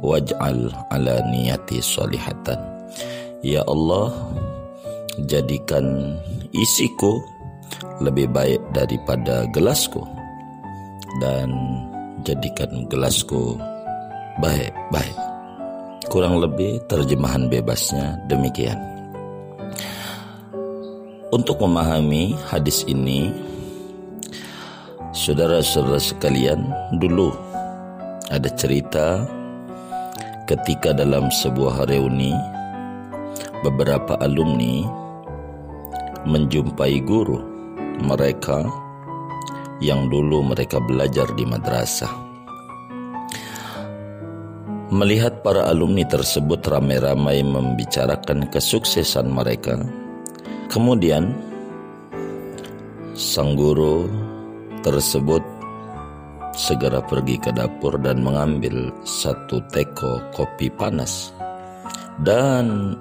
waj'al 0.00 0.72
alaniyati 0.88 1.84
salihatan 1.84 2.56
Ya 3.44 3.60
Allah 3.68 4.08
jadikan 5.28 6.16
isiku 6.56 7.20
lebih 8.00 8.32
baik 8.32 8.64
daripada 8.72 9.44
gelasku 9.52 10.00
dan 11.20 11.52
jadikan 12.24 12.88
gelasku 12.88 13.60
baik-baik. 14.40 15.18
Kurang 16.08 16.40
lebih 16.40 16.80
terjemahan 16.88 17.52
bebasnya 17.52 18.16
demikian. 18.32 18.93
Untuk 21.34 21.58
memahami 21.58 22.38
hadis 22.46 22.86
ini, 22.86 23.34
saudara-saudara 25.10 25.98
sekalian, 25.98 26.62
dulu 27.02 27.34
ada 28.30 28.46
cerita 28.54 29.26
ketika 30.46 30.94
dalam 30.94 31.34
sebuah 31.34 31.90
reuni 31.90 32.30
beberapa 33.66 34.14
alumni 34.22 34.86
menjumpai 36.22 37.02
guru 37.02 37.42
mereka 37.98 38.70
yang 39.82 40.06
dulu 40.06 40.38
mereka 40.54 40.78
belajar 40.78 41.26
di 41.34 41.42
madrasah. 41.42 42.14
Melihat 44.94 45.42
para 45.42 45.66
alumni 45.66 46.06
tersebut 46.06 46.62
ramai-ramai 46.62 47.42
membicarakan 47.42 48.46
kesuksesan 48.54 49.26
mereka, 49.26 49.82
kemudian 50.74 51.30
sang 53.14 53.54
guru 53.54 54.10
tersebut 54.82 55.38
segera 56.50 56.98
pergi 56.98 57.38
ke 57.38 57.54
dapur 57.54 57.94
dan 58.02 58.26
mengambil 58.26 58.90
satu 59.06 59.62
teko 59.70 60.18
kopi 60.34 60.66
panas 60.74 61.30
dan 62.26 62.98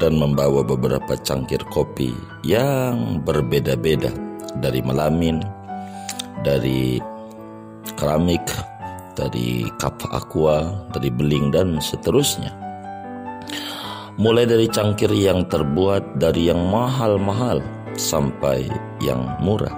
dan 0.00 0.12
membawa 0.16 0.64
beberapa 0.64 1.12
cangkir 1.20 1.60
kopi 1.68 2.16
yang 2.40 3.20
berbeda-beda 3.22 4.10
dari 4.58 4.80
melamin, 4.82 5.44
dari 6.42 6.98
keramik, 7.94 8.42
dari 9.14 9.68
kap 9.78 10.02
aqua, 10.10 10.88
dari 10.90 11.14
beling 11.14 11.54
dan 11.54 11.78
seterusnya. 11.78 12.63
Mulai 14.14 14.46
dari 14.46 14.70
cangkir 14.70 15.10
yang 15.10 15.42
terbuat 15.50 16.22
dari 16.22 16.46
yang 16.46 16.70
mahal-mahal 16.70 17.58
sampai 17.98 18.70
yang 19.02 19.26
murah. 19.42 19.74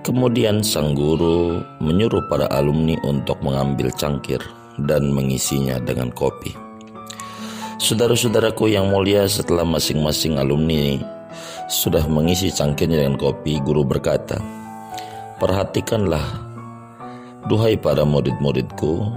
Kemudian 0.00 0.64
sang 0.64 0.96
guru 0.96 1.60
menyuruh 1.82 2.24
para 2.32 2.48
alumni 2.48 2.96
untuk 3.04 3.36
mengambil 3.44 3.92
cangkir 3.92 4.40
dan 4.88 5.12
mengisinya 5.12 5.76
dengan 5.82 6.08
kopi. 6.08 6.56
Saudara-saudaraku 7.76 8.72
yang 8.72 8.88
mulia 8.88 9.28
setelah 9.28 9.68
masing-masing 9.68 10.40
alumni 10.40 10.96
sudah 11.68 12.08
mengisi 12.08 12.48
cangkirnya 12.48 13.04
dengan 13.04 13.20
kopi, 13.20 13.60
guru 13.60 13.84
berkata, 13.84 14.40
Perhatikanlah, 15.36 16.24
duhai 17.44 17.76
para 17.76 18.08
murid-muridku, 18.08 19.12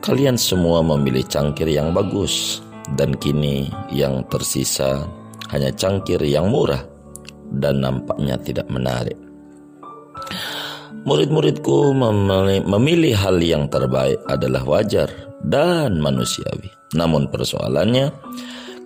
kalian 0.00 0.36
semua 0.36 0.80
memilih 0.84 1.24
cangkir 1.28 1.68
yang 1.70 1.92
bagus, 1.96 2.64
dan 2.98 3.14
kini 3.16 3.70
yang 3.94 4.26
tersisa 4.26 5.06
hanya 5.54 5.70
cangkir 5.70 6.18
yang 6.26 6.50
murah 6.50 6.82
dan 7.60 7.84
nampaknya 7.84 8.34
tidak 8.42 8.66
menarik. 8.66 9.16
Murid-muridku 11.06 11.96
memilih 12.66 13.14
hal 13.16 13.40
yang 13.40 13.70
terbaik 13.72 14.20
adalah 14.28 14.60
wajar 14.68 15.08
dan 15.40 15.96
manusiawi. 15.96 16.68
Namun 16.92 17.30
persoalannya, 17.32 18.12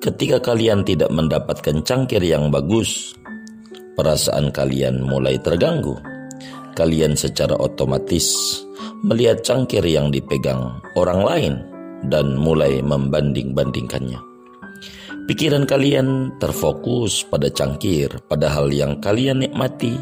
Ketika 0.04 0.36
kalian 0.36 0.84
tidak 0.84 1.08
mendapatkan 1.08 1.80
cangkir 1.80 2.20
yang 2.20 2.52
bagus, 2.52 3.16
perasaan 3.96 4.52
kalian 4.52 5.00
mulai 5.00 5.40
terganggu. 5.40 5.96
Kalian 6.76 7.16
secara 7.16 7.56
otomatis 7.56 8.60
melihat 9.04 9.44
cangkir 9.44 9.84
yang 9.84 10.08
dipegang 10.08 10.80
orang 10.96 11.20
lain 11.20 11.54
dan 12.08 12.40
mulai 12.40 12.80
membanding-bandingkannya. 12.80 14.16
Pikiran 15.28 15.68
kalian 15.68 16.36
terfokus 16.40 17.24
pada 17.28 17.52
cangkir, 17.52 18.08
padahal 18.28 18.72
yang 18.72 19.00
kalian 19.04 19.44
nikmati 19.44 19.96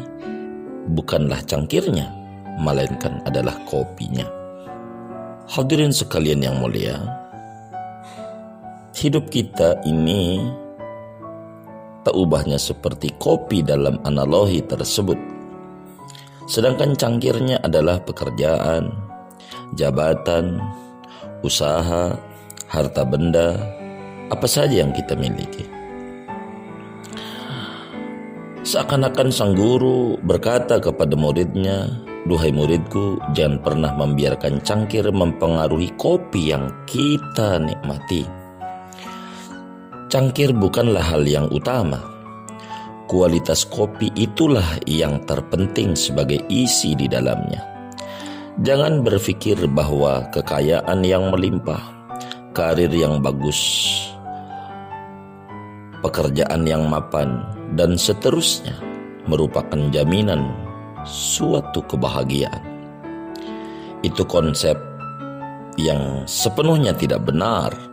bukanlah 0.95 1.43
cangkirnya, 1.43 2.07
melainkan 2.63 3.19
adalah 3.27 3.55
kopinya. 3.67 4.27
Hadirin 5.51 5.91
sekalian 5.91 6.39
yang 6.39 6.59
mulia, 6.63 6.99
hidup 8.95 9.27
kita 9.27 9.83
ini 9.83 10.39
tak 12.03 12.15
ubahnya 12.15 12.59
seperti 12.59 13.11
kopi 13.19 13.63
dalam 13.63 13.99
analogi 14.03 14.63
tersebut. 14.63 15.42
Sedangkan 16.43 16.95
cangkirnya 16.99 17.63
adalah 17.63 18.03
pekerjaan, 18.03 18.91
jabatan, 19.79 20.59
usaha, 21.43 22.15
harta 22.67 23.03
benda, 23.07 23.55
apa 24.27 24.47
saja 24.47 24.83
yang 24.83 24.91
kita 24.91 25.15
miliki. 25.15 25.63
Seakan-akan 28.63 29.27
sang 29.27 29.53
guru 29.59 30.15
berkata 30.23 30.79
kepada 30.79 31.19
muridnya, 31.19 31.91
Duhai 32.23 32.55
muridku, 32.55 33.19
jangan 33.35 33.59
pernah 33.59 33.91
membiarkan 33.99 34.63
cangkir 34.63 35.03
mempengaruhi 35.11 35.91
kopi 35.99 36.55
yang 36.55 36.71
kita 36.87 37.59
nikmati. 37.59 38.23
Cangkir 40.07 40.55
bukanlah 40.55 41.03
hal 41.03 41.27
yang 41.27 41.51
utama. 41.51 42.12
Kualitas 43.13 43.61
kopi 43.69 44.09
itulah 44.17 44.65
yang 44.89 45.21
terpenting 45.29 45.93
sebagai 45.93 46.41
isi 46.49 46.97
di 46.97 47.05
dalamnya. 47.05 47.61
Jangan 48.65 49.05
berpikir 49.05 49.69
bahwa 49.69 50.25
kekayaan 50.33 51.05
yang 51.05 51.29
melimpah, 51.29 52.09
karir 52.57 52.89
yang 52.89 53.21
bagus, 53.21 53.61
pekerjaan 56.01 56.65
yang 56.65 56.89
mapan, 56.89 57.45
dan 57.77 58.01
seterusnya 58.01 58.81
merupakan 59.29 59.93
jaminan 59.93 60.49
suatu 61.05 61.85
kebahagiaan. 61.85 62.65
Itu 64.01 64.25
konsep 64.25 64.73
yang 65.77 66.25
sepenuhnya 66.25 66.97
tidak 66.97 67.29
benar 67.29 67.92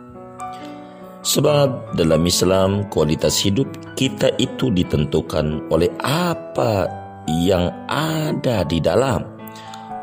Sebab 1.21 1.93
dalam 1.93 2.25
Islam 2.25 2.89
kualitas 2.89 3.37
hidup 3.45 3.69
kita 3.93 4.33
itu 4.41 4.73
ditentukan 4.73 5.69
oleh 5.69 5.93
apa 6.01 6.89
yang 7.29 7.69
ada 7.85 8.65
di 8.65 8.81
dalam, 8.81 9.21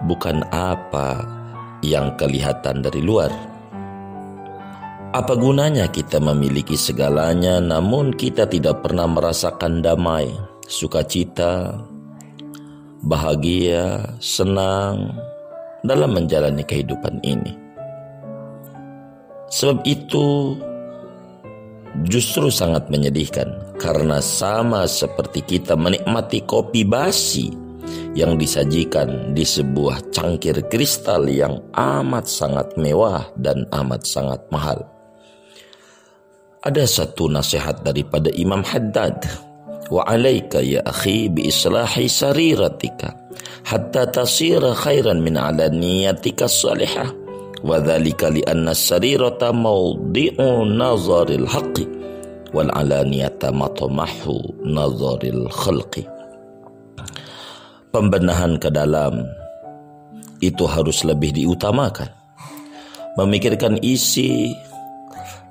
bukan 0.06 0.46
apa 0.54 1.26
yang 1.82 2.14
kelihatan 2.14 2.86
dari 2.86 3.02
luar. 3.02 3.34
Apa 5.10 5.34
gunanya 5.34 5.90
kita 5.90 6.22
memiliki 6.22 6.78
segalanya 6.78 7.58
namun 7.58 8.14
kita 8.14 8.46
tidak 8.46 8.86
pernah 8.86 9.10
merasakan 9.10 9.82
damai, 9.82 10.30
sukacita, 10.70 11.82
bahagia, 13.02 14.06
senang 14.22 15.18
dalam 15.82 16.14
menjalani 16.14 16.62
kehidupan 16.62 17.18
ini. 17.26 17.56
Sebab 19.48 19.80
itu 19.88 20.54
justru 22.08 22.48
sangat 22.48 22.88
menyedihkan 22.88 23.76
karena 23.76 24.18
sama 24.24 24.88
seperti 24.88 25.44
kita 25.44 25.76
menikmati 25.76 26.42
kopi 26.42 26.82
basi 26.82 27.52
yang 28.16 28.34
disajikan 28.40 29.36
di 29.36 29.44
sebuah 29.44 30.10
cangkir 30.10 30.66
kristal 30.66 31.28
yang 31.28 31.60
amat 31.76 32.26
sangat 32.26 32.74
mewah 32.74 33.28
dan 33.38 33.68
amat 33.70 34.02
sangat 34.08 34.40
mahal. 34.50 34.82
Ada 36.64 36.84
satu 36.88 37.30
nasihat 37.30 37.86
daripada 37.86 38.34
Imam 38.34 38.66
Haddad. 38.66 39.22
Wa 39.88 40.04
alaika 40.04 40.60
ya 40.60 40.84
akhi 40.84 41.32
bi 41.32 41.48
islahi 41.48 42.12
sariratika 42.12 43.08
hatta 43.64 44.04
tasira 44.04 44.76
khairan 44.76 45.24
min 45.24 45.40
alaniyatika 45.40 46.44
salihah 46.44 47.08
wa 47.64 47.80
dhalika 47.80 48.28
li 48.28 48.44
anna 48.44 48.76
sarirata 48.76 49.48
mawdi'u 49.48 50.68
nazaril 50.68 51.48
haqqi 51.48 51.97
wal 52.52 52.70
alaniyata 52.72 53.52
matamahu 53.52 54.40
nazaril 54.64 55.48
khalqi. 55.52 56.04
Pembenahan 57.88 58.60
ke 58.60 58.68
dalam 58.68 59.24
itu 60.38 60.64
harus 60.68 61.02
lebih 61.02 61.34
diutamakan. 61.34 62.12
Memikirkan 63.18 63.82
isi 63.82 64.54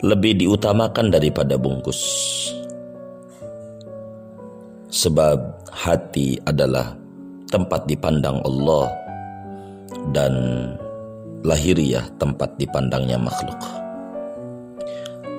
lebih 0.05 0.37
diutamakan 0.39 1.09
daripada 1.11 1.57
bungkus. 1.59 1.99
Sebab 4.87 5.67
hati 5.73 6.39
adalah 6.47 6.95
tempat 7.51 7.85
dipandang 7.89 8.39
Allah 8.45 8.87
dan 10.15 10.33
lahiriah 11.43 12.05
tempat 12.17 12.55
dipandangnya 12.55 13.19
makhluk. 13.19 13.59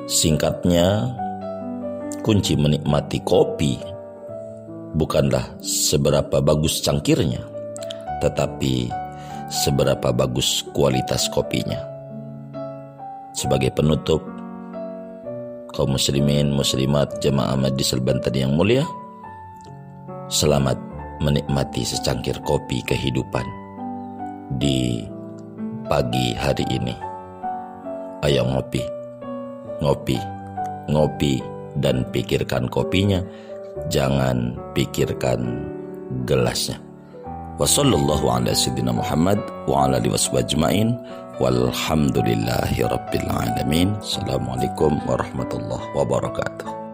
Singkatnya, 0.09 1.13
kunci 2.23 2.59
menikmati 2.59 3.23
kopi 3.23 3.79
bukanlah 4.97 5.45
seberapa 5.61 6.41
bagus 6.41 6.81
cangkirnya, 6.81 7.43
tetapi 8.25 8.89
seberapa 9.53 10.13
bagus 10.13 10.65
kualitas 10.73 11.29
kopinya. 11.33 11.79
Sebagai 13.37 13.71
penutup, 13.71 14.25
kaum 15.71 15.95
muslimin, 15.95 16.51
muslimat, 16.51 17.21
jemaah 17.23 17.55
majlis 17.55 17.95
al-bantan 17.95 18.35
yang 18.35 18.53
mulia, 18.57 18.83
selamat 20.33 20.77
menikmati 21.23 21.87
secangkir 21.87 22.39
kopi 22.43 22.83
kehidupan 22.83 23.47
di 24.59 25.07
pagi 25.87 26.35
hari 26.35 26.67
ini. 26.73 26.95
Ayo 28.27 28.43
ngopi, 28.43 28.83
ngopi, 29.79 30.19
ngopi 30.91 31.58
dan 31.79 32.07
pikirkan 32.11 32.67
kopinya, 32.71 33.23
jangan 33.91 34.55
pikirkan 34.75 35.67
gelasnya. 36.25 36.79
Wassallallahu 37.59 38.31
ala 38.31 38.55
sayyidina 38.55 38.95
Muhammad 38.95 39.43
wa 39.67 39.91
ala 39.91 39.99
alihi 39.99 40.15
wasbajmain 40.15 40.95
walhamdulillahi 41.43 42.87
rabbil 42.87 43.29
alamin. 43.35 43.99
Assalamualaikum 43.99 44.95
warahmatullahi 45.11 45.87
wabarakatuh. 45.99 46.88